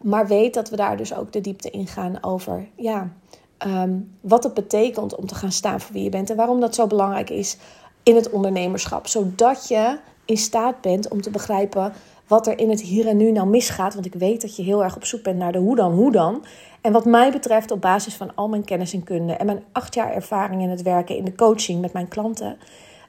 Maar 0.02 0.28
weet 0.28 0.54
dat 0.54 0.70
we 0.70 0.76
daar 0.76 0.98
dus 0.98 1.16
ook 1.16 1.32
de 1.32 1.42
diepte 1.42 1.70
in 1.70 1.88
gaan 1.88 2.24
over 2.24 2.68
ja, 2.76 3.12
ehm, 3.58 4.00
wat 4.22 4.44
het 4.44 4.54
betekent 4.54 5.16
om 5.16 5.28
te 5.28 5.36
gaan 5.36 5.52
staan 5.52 5.82
voor 5.82 5.94
wie 5.94 6.04
je 6.04 6.10
bent. 6.10 6.30
En 6.30 6.36
waarom 6.36 6.60
dat 6.60 6.76
zo 6.76 6.88
belangrijk 6.88 7.30
is 7.30 7.58
in 8.04 8.16
het 8.16 8.30
ondernemerschap. 8.30 9.08
Zodat 9.08 9.68
je 9.68 10.00
in 10.26 10.38
staat 10.38 10.82
bent 10.82 11.10
om 11.10 11.22
te 11.22 11.30
begrijpen 11.30 11.94
wat 12.32 12.48
er 12.48 12.60
in 12.60 12.70
het 12.70 12.82
hier 12.82 13.08
en 13.08 13.18
nu 13.18 13.32
nou 13.32 13.48
misgaat. 13.48 13.94
Want 13.94 14.06
ik 14.06 14.14
weet 14.14 14.42
dat 14.42 14.56
je 14.56 14.64
heel 14.64 14.84
erg 14.84 14.96
op 14.96 15.06
zoek 15.06 15.24
bent 15.24 15.38
naar 15.38 15.52
de 15.52 15.58
hoe 15.58 15.76
dan, 15.76 15.94
hoe 15.94 16.12
dan. 16.12 16.46
En 16.82 16.92
wat 16.92 17.06
mij 17.06 17.32
betreft, 17.32 17.72
op 17.72 17.82
basis 17.82 18.16
van 18.16 18.36
al 18.36 18.48
mijn 18.48 18.64
kennis 18.64 18.94
en 18.94 19.04
kunde 19.04 19.34
en 19.34 19.46
mijn 19.46 19.64
acht 19.72 19.94
jaar 19.94 20.14
ervaring 20.14 20.62
in 20.62 20.70
het 20.70 20.82
werken 20.82 21.18
in 21.18 21.26
de 21.26 21.36
coaching 21.36 21.82
met 21.82 21.94
mijn 21.94 22.08
klanten, 22.08 22.58